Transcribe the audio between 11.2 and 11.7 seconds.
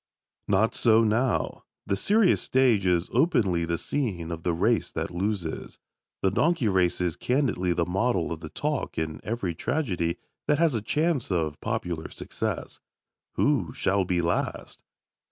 of